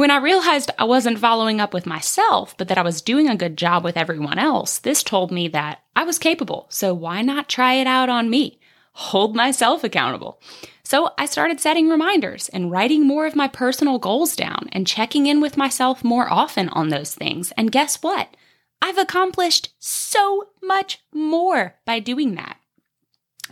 When 0.00 0.10
I 0.10 0.16
realized 0.16 0.70
I 0.78 0.84
wasn't 0.84 1.18
following 1.18 1.60
up 1.60 1.74
with 1.74 1.84
myself, 1.84 2.56
but 2.56 2.68
that 2.68 2.78
I 2.78 2.82
was 2.82 3.02
doing 3.02 3.28
a 3.28 3.36
good 3.36 3.58
job 3.58 3.84
with 3.84 3.98
everyone 3.98 4.38
else, 4.38 4.78
this 4.78 5.02
told 5.02 5.30
me 5.30 5.46
that 5.48 5.82
I 5.94 6.04
was 6.04 6.18
capable, 6.18 6.64
so 6.70 6.94
why 6.94 7.20
not 7.20 7.50
try 7.50 7.74
it 7.74 7.86
out 7.86 8.08
on 8.08 8.30
me? 8.30 8.60
Hold 8.92 9.36
myself 9.36 9.84
accountable. 9.84 10.40
So 10.84 11.10
I 11.18 11.26
started 11.26 11.60
setting 11.60 11.90
reminders 11.90 12.48
and 12.48 12.70
writing 12.70 13.06
more 13.06 13.26
of 13.26 13.36
my 13.36 13.46
personal 13.46 13.98
goals 13.98 14.34
down 14.34 14.70
and 14.72 14.86
checking 14.86 15.26
in 15.26 15.38
with 15.38 15.58
myself 15.58 16.02
more 16.02 16.32
often 16.32 16.70
on 16.70 16.88
those 16.88 17.14
things. 17.14 17.52
And 17.58 17.70
guess 17.70 18.02
what? 18.02 18.34
I've 18.80 18.96
accomplished 18.96 19.74
so 19.80 20.48
much 20.62 21.00
more 21.12 21.74
by 21.84 22.00
doing 22.00 22.36
that. 22.36 22.56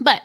But 0.01 0.23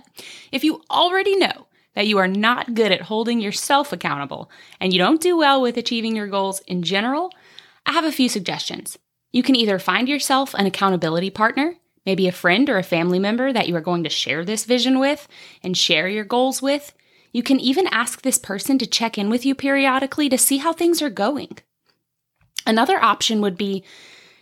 if 0.53 0.63
you 0.63 0.83
already 0.89 1.35
know 1.35 1.67
that 1.95 2.07
you 2.07 2.17
are 2.17 2.27
not 2.27 2.73
good 2.73 2.91
at 2.91 3.01
holding 3.01 3.39
yourself 3.39 3.93
accountable 3.93 4.49
and 4.79 4.91
you 4.93 4.99
don't 4.99 5.21
do 5.21 5.37
well 5.37 5.61
with 5.61 5.77
achieving 5.77 6.15
your 6.15 6.27
goals 6.27 6.59
in 6.61 6.83
general, 6.83 7.31
I 7.85 7.93
have 7.93 8.05
a 8.05 8.11
few 8.11 8.29
suggestions. 8.29 8.97
You 9.31 9.43
can 9.43 9.55
either 9.55 9.79
find 9.79 10.07
yourself 10.07 10.53
an 10.53 10.65
accountability 10.65 11.29
partner 11.29 11.75
maybe 12.05 12.27
a 12.27 12.31
friend 12.31 12.69
or 12.69 12.77
a 12.77 12.83
family 12.83 13.19
member 13.19 13.53
that 13.53 13.67
you 13.67 13.75
are 13.75 13.81
going 13.81 14.03
to 14.03 14.09
share 14.09 14.43
this 14.43 14.65
vision 14.65 14.99
with 14.99 15.27
and 15.61 15.77
share 15.77 16.07
your 16.07 16.23
goals 16.23 16.61
with. 16.61 16.93
You 17.31 17.43
can 17.43 17.59
even 17.59 17.87
ask 17.87 18.21
this 18.21 18.37
person 18.37 18.77
to 18.77 18.87
check 18.87 19.17
in 19.17 19.29
with 19.29 19.45
you 19.45 19.55
periodically 19.55 20.29
to 20.29 20.37
see 20.37 20.57
how 20.57 20.73
things 20.73 21.01
are 21.01 21.09
going. 21.09 21.57
Another 22.65 23.01
option 23.01 23.41
would 23.41 23.57
be 23.57 23.83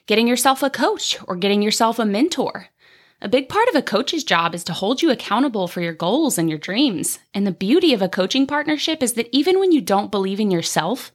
getting 0.08 0.27
yourself 0.27 0.62
a 0.62 0.70
coach 0.70 1.17
or 1.27 1.36
getting 1.36 1.62
yourself 1.62 2.00
a 2.00 2.05
mentor. 2.05 2.67
A 3.23 3.29
big 3.29 3.49
part 3.49 3.69
of 3.69 3.75
a 3.75 3.83
coach's 3.83 4.23
job 4.23 4.55
is 4.55 4.63
to 4.63 4.73
hold 4.73 5.03
you 5.03 5.11
accountable 5.11 5.67
for 5.67 5.79
your 5.79 5.93
goals 5.93 6.39
and 6.39 6.49
your 6.49 6.57
dreams. 6.57 7.19
And 7.35 7.45
the 7.45 7.51
beauty 7.51 7.93
of 7.93 8.01
a 8.01 8.09
coaching 8.09 8.47
partnership 8.47 9.03
is 9.03 9.13
that 9.13 9.29
even 9.31 9.59
when 9.59 9.71
you 9.71 9.79
don't 9.79 10.09
believe 10.09 10.39
in 10.39 10.49
yourself, 10.49 11.11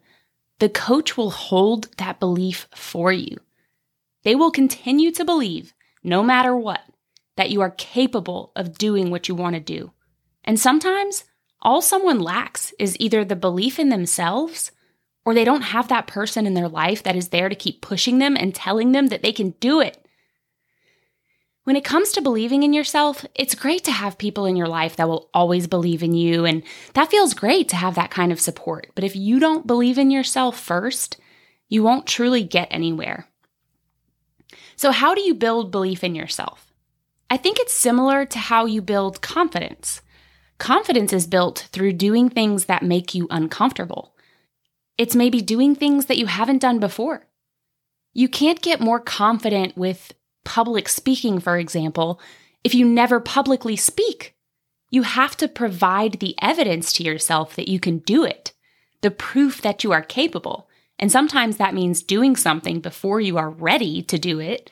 the 0.60 0.68
coach 0.68 1.16
will 1.16 1.30
hold 1.30 1.88
that 1.98 2.20
belief 2.20 2.68
for 2.75 3.10
you. 3.10 3.38
They 4.22 4.36
will 4.36 4.52
continue 4.52 5.10
to 5.12 5.25
believe, 5.25 5.75
no 6.04 6.22
matter 6.22 6.56
what, 6.56 6.82
that 7.36 7.50
you 7.50 7.60
are 7.60 7.70
capable 7.70 8.52
of 8.54 8.78
doing 8.78 9.10
what 9.10 9.28
you 9.28 9.34
want 9.34 9.54
to 9.54 9.60
do. 9.60 9.90
And 10.44 10.60
sometimes 10.60 11.25
all 11.60 11.82
someone 11.82 12.20
lacks 12.20 12.72
is 12.78 12.96
either 13.00 13.25
the 13.25 13.34
belief 13.34 13.80
in 13.80 13.88
themselves 13.88 14.70
or 15.25 15.34
they 15.34 15.44
don't 15.44 15.62
have 15.62 15.88
that 15.88 16.06
person 16.06 16.46
in 16.46 16.54
their 16.54 16.68
life 16.68 17.02
that 17.02 17.16
is 17.16 17.30
there 17.30 17.48
to 17.48 17.56
keep 17.56 17.82
pushing 17.82 18.20
them 18.20 18.36
and 18.36 18.54
telling 18.54 18.92
them 18.92 19.08
that 19.08 19.22
they 19.22 19.32
can 19.32 19.50
do 19.58 19.80
it. 19.80 20.05
When 21.66 21.75
it 21.75 21.82
comes 21.82 22.12
to 22.12 22.20
believing 22.20 22.62
in 22.62 22.73
yourself, 22.73 23.26
it's 23.35 23.56
great 23.56 23.82
to 23.82 23.90
have 23.90 24.18
people 24.18 24.46
in 24.46 24.54
your 24.54 24.68
life 24.68 24.94
that 24.94 25.08
will 25.08 25.28
always 25.35 25.66
believe 25.66 26.00
in 26.00 26.14
you, 26.14 26.44
and 26.44 26.62
that 26.94 27.11
feels 27.11 27.35
great 27.35 27.68
to 27.70 27.75
have 27.75 27.96
that 27.96 28.12
kind 28.12 28.30
of 28.30 28.40
support. 28.40 28.87
But 28.94 29.02
if 29.02 29.16
you 29.16 29.40
don't 29.40 29.66
believe 29.66 29.99
in 29.99 30.12
yourself 30.12 30.56
first, 30.56 31.16
you 31.68 31.82
won't 31.82 32.06
truly 32.06 32.44
get 32.44 32.68
anywhere. 32.70 33.26
So, 34.76 34.92
how 34.92 35.12
do 35.12 35.23
you 35.23 35.35
build 35.35 35.73
belief 35.73 36.04
in 36.04 36.14
yourself? 36.14 36.73
I 37.28 37.37
think 37.37 37.58
it's 37.58 37.75
similar 37.75 38.25
to 38.26 38.38
how 38.38 38.66
you 38.66 38.80
build 38.80 39.20
confidence. 39.20 40.02
Confidence 40.58 41.12
is 41.12 41.26
built 41.26 41.66
through 41.73 41.94
doing 41.94 42.30
things 42.30 42.66
that 42.66 42.85
make 42.85 43.12
you 43.12 43.26
uncomfortable. 43.28 44.14
It's 44.96 45.16
maybe 45.16 45.40
doing 45.40 45.75
things 45.75 46.06
that 46.06 46.16
you 46.16 46.26
haven't 46.26 46.62
done 46.62 46.78
before. 46.78 47.26
You 48.14 48.28
can't 48.28 48.62
get 48.62 48.78
more 48.78 49.00
confident 49.00 49.76
with 49.76 50.12
public 50.46 50.88
speaking, 50.88 51.38
for 51.40 51.58
example, 51.58 52.18
if 52.64 52.74
you 52.74 52.86
never 52.86 53.20
publicly 53.20 53.76
speak. 53.76 54.34
You 54.88 55.02
have 55.02 55.36
to 55.38 55.48
provide 55.48 56.20
the 56.20 56.34
evidence 56.40 56.92
to 56.94 57.02
yourself 57.02 57.54
that 57.56 57.68
you 57.68 57.78
can 57.78 57.98
do 57.98 58.24
it, 58.24 58.52
the 59.02 59.10
proof 59.10 59.60
that 59.60 59.84
you 59.84 59.92
are 59.92 60.02
capable. 60.02 60.68
And 60.98 61.12
sometimes 61.12 61.56
that 61.56 61.74
means 61.74 62.02
doing 62.02 62.36
something 62.36 62.80
before 62.80 63.20
you 63.20 63.36
are 63.36 63.50
ready 63.50 64.02
to 64.04 64.16
do 64.16 64.40
it, 64.40 64.70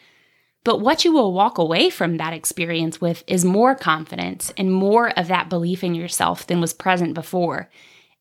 but 0.65 0.81
what 0.81 1.05
you 1.05 1.13
will 1.13 1.35
walk 1.35 1.59
away 1.59 1.91
from 1.91 2.17
that 2.17 2.33
experience 2.33 3.01
with 3.01 3.23
is 3.27 3.45
more 3.45 3.75
confidence 3.75 4.53
and 4.57 4.73
more 4.73 5.11
of 5.19 5.29
that 5.29 5.51
belief 5.51 5.85
in 5.85 5.95
yourself 5.95 6.47
than 6.47 6.61
was 6.61 6.73
present 6.73 7.13
before. 7.13 7.69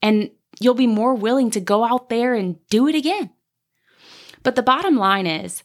And 0.02 0.32
you'll 0.60 0.74
be 0.74 0.88
more 0.88 1.14
willing 1.16 1.52
to 1.52 1.62
go 1.62 1.86
out 1.86 2.10
there 2.10 2.34
and 2.34 2.58
do 2.68 2.88
it 2.88 2.96
again. 2.96 3.30
But 4.44 4.56
the 4.56 4.62
bottom 4.62 4.98
line 4.98 5.26
is, 5.26 5.64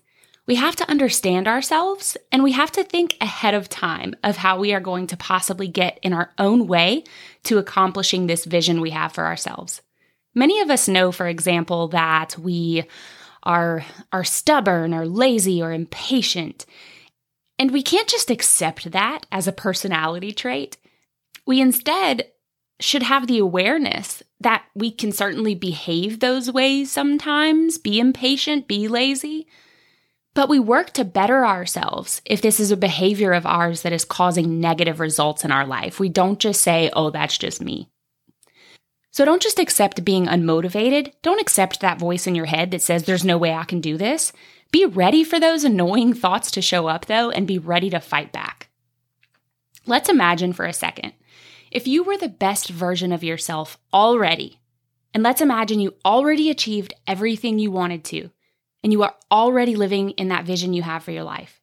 we 0.48 0.54
have 0.54 0.74
to 0.76 0.90
understand 0.90 1.46
ourselves 1.46 2.16
and 2.32 2.42
we 2.42 2.52
have 2.52 2.72
to 2.72 2.82
think 2.82 3.16
ahead 3.20 3.52
of 3.52 3.68
time 3.68 4.14
of 4.24 4.38
how 4.38 4.58
we 4.58 4.72
are 4.72 4.80
going 4.80 5.06
to 5.06 5.16
possibly 5.16 5.68
get 5.68 6.00
in 6.02 6.14
our 6.14 6.32
own 6.38 6.66
way 6.66 7.04
to 7.44 7.58
accomplishing 7.58 8.26
this 8.26 8.46
vision 8.46 8.80
we 8.80 8.90
have 8.90 9.12
for 9.12 9.26
ourselves. 9.26 9.82
Many 10.34 10.60
of 10.60 10.70
us 10.70 10.88
know, 10.88 11.12
for 11.12 11.28
example, 11.28 11.88
that 11.88 12.38
we 12.38 12.84
are, 13.42 13.84
are 14.10 14.24
stubborn 14.24 14.94
or 14.94 15.06
lazy 15.06 15.62
or 15.62 15.70
impatient. 15.70 16.64
And 17.58 17.70
we 17.70 17.82
can't 17.82 18.08
just 18.08 18.30
accept 18.30 18.90
that 18.92 19.26
as 19.30 19.46
a 19.46 19.52
personality 19.52 20.32
trait. 20.32 20.78
We 21.46 21.60
instead 21.60 22.26
should 22.80 23.02
have 23.02 23.26
the 23.26 23.38
awareness 23.38 24.22
that 24.40 24.64
we 24.74 24.92
can 24.92 25.12
certainly 25.12 25.54
behave 25.54 26.20
those 26.20 26.50
ways 26.50 26.90
sometimes, 26.90 27.76
be 27.76 28.00
impatient, 28.00 28.66
be 28.66 28.88
lazy. 28.88 29.46
But 30.34 30.48
we 30.48 30.60
work 30.60 30.92
to 30.92 31.04
better 31.04 31.44
ourselves 31.44 32.22
if 32.24 32.40
this 32.40 32.60
is 32.60 32.70
a 32.70 32.76
behavior 32.76 33.32
of 33.32 33.46
ours 33.46 33.82
that 33.82 33.92
is 33.92 34.04
causing 34.04 34.60
negative 34.60 35.00
results 35.00 35.44
in 35.44 35.50
our 35.50 35.66
life. 35.66 35.98
We 35.98 36.08
don't 36.08 36.38
just 36.38 36.62
say, 36.62 36.90
oh, 36.92 37.10
that's 37.10 37.38
just 37.38 37.60
me. 37.60 37.88
So 39.10 39.24
don't 39.24 39.42
just 39.42 39.58
accept 39.58 40.04
being 40.04 40.26
unmotivated. 40.26 41.12
Don't 41.22 41.40
accept 41.40 41.80
that 41.80 41.98
voice 41.98 42.26
in 42.26 42.36
your 42.36 42.46
head 42.46 42.70
that 42.70 42.82
says, 42.82 43.02
there's 43.02 43.24
no 43.24 43.36
way 43.36 43.52
I 43.52 43.64
can 43.64 43.80
do 43.80 43.96
this. 43.96 44.32
Be 44.70 44.84
ready 44.84 45.24
for 45.24 45.40
those 45.40 45.64
annoying 45.64 46.14
thoughts 46.14 46.50
to 46.52 46.62
show 46.62 46.86
up, 46.86 47.06
though, 47.06 47.30
and 47.30 47.46
be 47.46 47.58
ready 47.58 47.90
to 47.90 48.00
fight 48.00 48.32
back. 48.32 48.68
Let's 49.86 50.10
imagine 50.10 50.52
for 50.52 50.66
a 50.66 50.72
second 50.72 51.14
if 51.70 51.86
you 51.86 52.02
were 52.02 52.16
the 52.16 52.28
best 52.28 52.68
version 52.68 53.12
of 53.12 53.24
yourself 53.24 53.78
already, 53.92 54.60
and 55.12 55.22
let's 55.22 55.40
imagine 55.40 55.80
you 55.80 55.94
already 56.04 56.50
achieved 56.50 56.94
everything 57.06 57.58
you 57.58 57.70
wanted 57.70 58.04
to, 58.04 58.30
and 58.82 58.92
you 58.92 59.02
are 59.02 59.14
already 59.30 59.76
living 59.76 60.10
in 60.10 60.28
that 60.28 60.44
vision 60.44 60.72
you 60.72 60.82
have 60.82 61.02
for 61.02 61.10
your 61.10 61.24
life. 61.24 61.60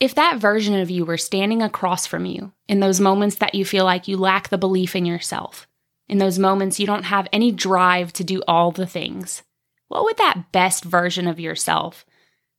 If 0.00 0.14
that 0.16 0.38
version 0.38 0.78
of 0.78 0.90
you 0.90 1.04
were 1.04 1.16
standing 1.16 1.62
across 1.62 2.06
from 2.06 2.26
you 2.26 2.52
in 2.68 2.80
those 2.80 3.00
moments 3.00 3.36
that 3.36 3.54
you 3.54 3.64
feel 3.64 3.84
like 3.84 4.08
you 4.08 4.16
lack 4.16 4.48
the 4.48 4.58
belief 4.58 4.94
in 4.96 5.06
yourself, 5.06 5.66
in 6.08 6.18
those 6.18 6.38
moments 6.38 6.78
you 6.78 6.86
don't 6.86 7.04
have 7.04 7.28
any 7.32 7.50
drive 7.50 8.12
to 8.14 8.24
do 8.24 8.42
all 8.46 8.70
the 8.70 8.86
things, 8.86 9.42
what 9.88 10.04
would 10.04 10.16
that 10.18 10.52
best 10.52 10.84
version 10.84 11.26
of 11.26 11.40
yourself 11.40 12.04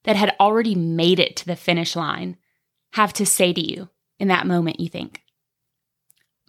that 0.05 0.15
had 0.15 0.35
already 0.39 0.75
made 0.75 1.19
it 1.19 1.35
to 1.35 1.45
the 1.45 1.55
finish 1.55 1.95
line 1.95 2.37
have 2.93 3.11
to 3.13 3.25
say 3.25 3.51
to 3.53 3.61
you 3.61 3.89
in 4.19 4.29
that 4.29 4.47
moment, 4.47 4.79
you 4.79 4.87
think? 4.87 5.21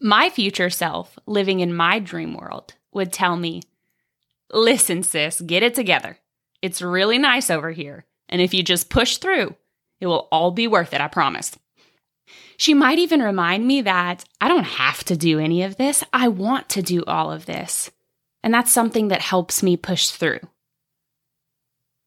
My 0.00 0.30
future 0.30 0.70
self, 0.70 1.18
living 1.26 1.60
in 1.60 1.74
my 1.74 1.98
dream 1.98 2.34
world, 2.34 2.74
would 2.92 3.12
tell 3.12 3.36
me, 3.36 3.62
Listen, 4.52 5.02
sis, 5.02 5.40
get 5.40 5.62
it 5.62 5.74
together. 5.74 6.18
It's 6.62 6.82
really 6.82 7.18
nice 7.18 7.50
over 7.50 7.70
here. 7.70 8.04
And 8.28 8.40
if 8.40 8.54
you 8.54 8.62
just 8.62 8.90
push 8.90 9.18
through, 9.18 9.54
it 10.00 10.06
will 10.06 10.28
all 10.30 10.50
be 10.50 10.66
worth 10.66 10.92
it, 10.92 11.00
I 11.00 11.08
promise. 11.08 11.56
She 12.56 12.74
might 12.74 12.98
even 12.98 13.22
remind 13.22 13.66
me 13.66 13.82
that 13.82 14.24
I 14.40 14.48
don't 14.48 14.64
have 14.64 15.04
to 15.04 15.16
do 15.16 15.38
any 15.38 15.62
of 15.62 15.76
this. 15.76 16.02
I 16.12 16.28
want 16.28 16.68
to 16.70 16.82
do 16.82 17.04
all 17.06 17.30
of 17.30 17.46
this. 17.46 17.90
And 18.42 18.52
that's 18.52 18.72
something 18.72 19.08
that 19.08 19.20
helps 19.20 19.62
me 19.62 19.76
push 19.76 20.08
through. 20.08 20.40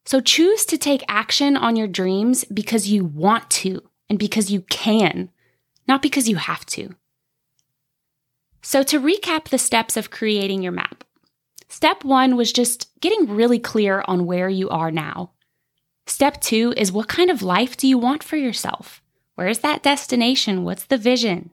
So 0.06 0.20
choose 0.20 0.64
to 0.66 0.78
take 0.78 1.04
action 1.08 1.56
on 1.56 1.76
your 1.76 1.86
dreams 1.86 2.44
because 2.44 2.88
you 2.88 3.04
want 3.04 3.48
to 3.50 3.82
and 4.08 4.18
because 4.18 4.50
you 4.50 4.62
can, 4.62 5.30
not 5.86 6.02
because 6.02 6.28
you 6.28 6.36
have 6.36 6.66
to. 6.66 6.94
So, 8.62 8.82
to 8.82 9.00
recap 9.00 9.48
the 9.48 9.58
steps 9.58 9.96
of 9.96 10.10
creating 10.10 10.62
your 10.62 10.72
map, 10.72 11.04
step 11.70 12.04
one 12.04 12.36
was 12.36 12.52
just 12.52 12.90
getting 13.00 13.34
really 13.34 13.58
clear 13.58 14.04
on 14.06 14.26
where 14.26 14.50
you 14.50 14.68
are 14.68 14.90
now. 14.90 15.30
Step 16.06 16.40
two 16.42 16.74
is 16.76 16.92
what 16.92 17.08
kind 17.08 17.30
of 17.30 17.42
life 17.42 17.76
do 17.76 17.88
you 17.88 17.96
want 17.96 18.22
for 18.22 18.36
yourself? 18.36 19.00
Where's 19.36 19.60
that 19.60 19.82
destination? 19.82 20.64
What's 20.64 20.84
the 20.84 20.98
vision? 20.98 21.50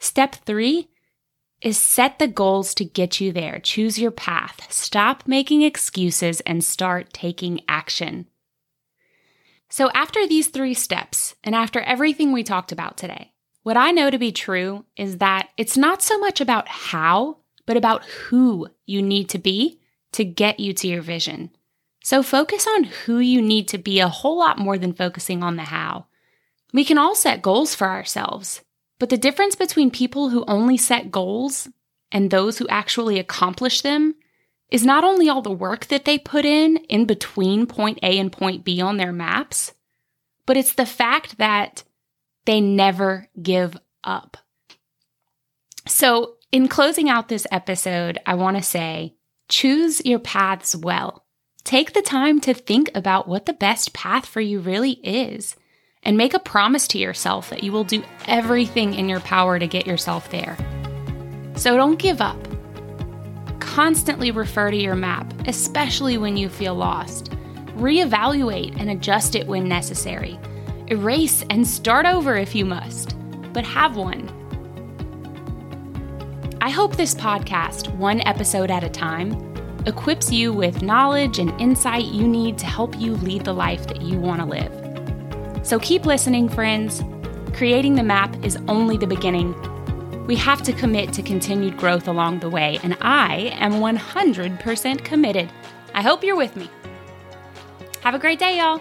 Step 0.00 0.36
three 0.46 0.88
is 1.60 1.78
set 1.78 2.18
the 2.18 2.28
goals 2.28 2.74
to 2.74 2.84
get 2.84 3.20
you 3.20 3.32
there. 3.32 3.58
Choose 3.58 3.98
your 3.98 4.10
path. 4.10 4.66
Stop 4.70 5.24
making 5.26 5.62
excuses 5.62 6.40
and 6.42 6.62
start 6.62 7.12
taking 7.12 7.60
action. 7.68 8.26
So, 9.70 9.90
after 9.92 10.26
these 10.26 10.48
three 10.48 10.74
steps, 10.74 11.34
and 11.42 11.54
after 11.54 11.80
everything 11.80 12.32
we 12.32 12.44
talked 12.44 12.70
about 12.70 12.96
today, 12.96 13.32
what 13.64 13.76
I 13.76 13.90
know 13.90 14.10
to 14.10 14.18
be 14.18 14.30
true 14.30 14.84
is 14.96 15.18
that 15.18 15.48
it's 15.56 15.76
not 15.76 16.02
so 16.02 16.18
much 16.18 16.40
about 16.40 16.68
how, 16.68 17.38
but 17.66 17.76
about 17.76 18.04
who 18.04 18.68
you 18.86 19.02
need 19.02 19.28
to 19.30 19.38
be 19.38 19.80
to 20.12 20.24
get 20.24 20.60
you 20.60 20.72
to 20.74 20.88
your 20.88 21.02
vision. 21.02 21.50
So 22.02 22.22
focus 22.22 22.66
on 22.66 22.84
who 22.84 23.18
you 23.18 23.40
need 23.40 23.68
to 23.68 23.78
be 23.78 24.00
a 24.00 24.08
whole 24.08 24.38
lot 24.38 24.58
more 24.58 24.78
than 24.78 24.92
focusing 24.92 25.42
on 25.42 25.56
the 25.56 25.64
how. 25.64 26.06
We 26.72 26.84
can 26.84 26.98
all 26.98 27.14
set 27.14 27.42
goals 27.42 27.74
for 27.74 27.88
ourselves, 27.88 28.62
but 28.98 29.08
the 29.08 29.16
difference 29.16 29.54
between 29.54 29.90
people 29.90 30.28
who 30.28 30.44
only 30.46 30.76
set 30.76 31.10
goals 31.10 31.68
and 32.12 32.30
those 32.30 32.58
who 32.58 32.68
actually 32.68 33.18
accomplish 33.18 33.80
them 33.80 34.14
is 34.70 34.84
not 34.84 35.04
only 35.04 35.28
all 35.28 35.42
the 35.42 35.50
work 35.50 35.86
that 35.86 36.04
they 36.04 36.18
put 36.18 36.44
in 36.44 36.76
in 36.88 37.04
between 37.06 37.66
point 37.66 37.98
A 38.02 38.18
and 38.18 38.32
point 38.32 38.64
B 38.64 38.80
on 38.80 38.96
their 38.96 39.12
maps, 39.12 39.72
but 40.46 40.56
it's 40.56 40.74
the 40.74 40.86
fact 40.86 41.38
that 41.38 41.84
they 42.44 42.60
never 42.60 43.28
give 43.40 43.76
up. 44.02 44.36
So, 45.86 46.34
in 46.54 46.68
closing 46.68 47.10
out 47.10 47.26
this 47.26 47.48
episode, 47.50 48.16
I 48.26 48.34
want 48.34 48.56
to 48.56 48.62
say 48.62 49.16
choose 49.48 50.06
your 50.06 50.20
paths 50.20 50.76
well. 50.76 51.24
Take 51.64 51.94
the 51.94 52.00
time 52.00 52.40
to 52.42 52.54
think 52.54 52.92
about 52.94 53.26
what 53.26 53.46
the 53.46 53.52
best 53.52 53.92
path 53.92 54.24
for 54.24 54.40
you 54.40 54.60
really 54.60 54.92
is 55.02 55.56
and 56.04 56.16
make 56.16 56.32
a 56.32 56.38
promise 56.38 56.86
to 56.88 56.98
yourself 56.98 57.50
that 57.50 57.64
you 57.64 57.72
will 57.72 57.82
do 57.82 58.04
everything 58.28 58.94
in 58.94 59.08
your 59.08 59.18
power 59.18 59.58
to 59.58 59.66
get 59.66 59.84
yourself 59.84 60.30
there. 60.30 60.56
So 61.56 61.76
don't 61.76 61.98
give 61.98 62.20
up. 62.20 62.38
Constantly 63.58 64.30
refer 64.30 64.70
to 64.70 64.76
your 64.76 64.94
map, 64.94 65.34
especially 65.48 66.18
when 66.18 66.36
you 66.36 66.48
feel 66.48 66.76
lost. 66.76 67.32
Reevaluate 67.78 68.78
and 68.78 68.90
adjust 68.90 69.34
it 69.34 69.48
when 69.48 69.66
necessary. 69.66 70.38
Erase 70.86 71.44
and 71.50 71.66
start 71.66 72.06
over 72.06 72.36
if 72.36 72.54
you 72.54 72.64
must, 72.64 73.16
but 73.52 73.64
have 73.64 73.96
one. 73.96 74.43
I 76.64 76.70
hope 76.70 76.96
this 76.96 77.14
podcast, 77.14 77.94
one 77.96 78.22
episode 78.22 78.70
at 78.70 78.82
a 78.82 78.88
time, 78.88 79.32
equips 79.84 80.32
you 80.32 80.50
with 80.50 80.80
knowledge 80.80 81.38
and 81.38 81.50
insight 81.60 82.06
you 82.06 82.26
need 82.26 82.56
to 82.56 82.64
help 82.64 82.98
you 82.98 83.16
lead 83.16 83.44
the 83.44 83.52
life 83.52 83.86
that 83.88 84.00
you 84.00 84.18
want 84.18 84.40
to 84.40 84.46
live. 84.46 85.66
So 85.66 85.78
keep 85.78 86.06
listening, 86.06 86.48
friends. 86.48 87.04
Creating 87.52 87.96
the 87.96 88.02
map 88.02 88.42
is 88.42 88.56
only 88.66 88.96
the 88.96 89.06
beginning. 89.06 89.54
We 90.26 90.36
have 90.36 90.62
to 90.62 90.72
commit 90.72 91.12
to 91.12 91.22
continued 91.22 91.76
growth 91.76 92.08
along 92.08 92.40
the 92.40 92.48
way, 92.48 92.80
and 92.82 92.96
I 93.02 93.54
am 93.58 93.74
100% 93.74 95.04
committed. 95.04 95.52
I 95.92 96.00
hope 96.00 96.24
you're 96.24 96.34
with 96.34 96.56
me. 96.56 96.70
Have 98.00 98.14
a 98.14 98.18
great 98.18 98.38
day, 98.38 98.56
y'all. 98.56 98.80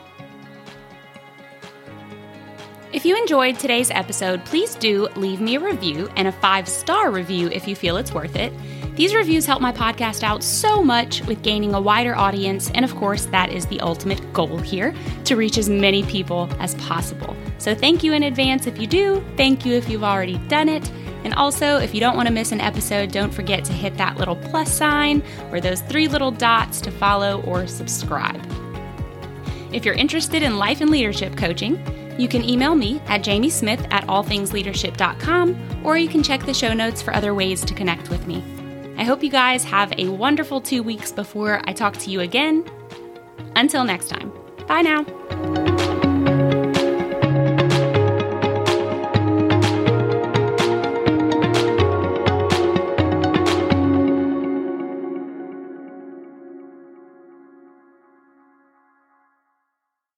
If 2.93 3.05
you 3.05 3.17
enjoyed 3.17 3.57
today's 3.57 3.89
episode, 3.89 4.45
please 4.45 4.75
do 4.75 5.07
leave 5.15 5.41
me 5.41 5.55
a 5.55 5.59
review 5.59 6.11
and 6.15 6.27
a 6.27 6.31
five 6.31 6.69
star 6.69 7.09
review 7.09 7.49
if 7.49 7.67
you 7.67 7.75
feel 7.75 7.97
it's 7.97 8.13
worth 8.13 8.35
it. 8.35 8.53
These 8.95 9.15
reviews 9.15 9.47
help 9.47 9.63
my 9.63 9.71
podcast 9.71 10.21
out 10.21 10.43
so 10.43 10.83
much 10.83 11.23
with 11.23 11.41
gaining 11.41 11.73
a 11.73 11.81
wider 11.81 12.15
audience, 12.15 12.69
and 12.75 12.85
of 12.85 12.95
course, 12.95 13.25
that 13.25 13.51
is 13.51 13.65
the 13.65 13.79
ultimate 13.79 14.31
goal 14.31 14.59
here 14.59 14.93
to 15.25 15.35
reach 15.35 15.57
as 15.57 15.69
many 15.69 16.03
people 16.03 16.47
as 16.59 16.75
possible. 16.75 17.35
So, 17.57 17.73
thank 17.73 18.03
you 18.03 18.13
in 18.13 18.21
advance 18.21 18.67
if 18.67 18.77
you 18.77 18.85
do, 18.85 19.25
thank 19.37 19.65
you 19.65 19.73
if 19.73 19.89
you've 19.89 20.03
already 20.03 20.37
done 20.47 20.69
it. 20.69 20.87
And 21.23 21.33
also, 21.33 21.77
if 21.77 21.95
you 21.95 21.99
don't 21.99 22.15
want 22.15 22.27
to 22.27 22.33
miss 22.33 22.51
an 22.51 22.61
episode, 22.61 23.11
don't 23.11 23.33
forget 23.33 23.65
to 23.65 23.73
hit 23.73 23.97
that 23.97 24.17
little 24.17 24.35
plus 24.35 24.71
sign 24.71 25.23
or 25.51 25.59
those 25.59 25.81
three 25.81 26.07
little 26.07 26.29
dots 26.29 26.79
to 26.81 26.91
follow 26.91 27.41
or 27.41 27.65
subscribe. 27.65 28.39
If 29.71 29.83
you're 29.83 29.95
interested 29.95 30.43
in 30.43 30.59
life 30.59 30.79
and 30.79 30.91
leadership 30.91 31.35
coaching, 31.35 31.83
you 32.17 32.27
can 32.27 32.43
email 32.47 32.75
me 32.75 33.01
at 33.07 33.21
jamiesmith 33.21 33.91
at 33.91 34.05
allthingsleadership.com 34.07 35.81
or 35.83 35.97
you 35.97 36.07
can 36.07 36.23
check 36.23 36.45
the 36.45 36.53
show 36.53 36.73
notes 36.73 37.01
for 37.01 37.13
other 37.13 37.33
ways 37.33 37.63
to 37.65 37.73
connect 37.73 38.09
with 38.09 38.25
me. 38.27 38.43
I 38.97 39.03
hope 39.03 39.23
you 39.23 39.29
guys 39.29 39.63
have 39.63 39.91
a 39.97 40.07
wonderful 40.09 40.61
two 40.61 40.83
weeks 40.83 41.11
before 41.11 41.61
I 41.65 41.73
talk 41.73 41.97
to 41.97 42.11
you 42.11 42.21
again. 42.21 42.63
Until 43.55 43.83
next 43.83 44.07
time, 44.09 44.31
bye 44.67 44.81
now. 44.81 45.82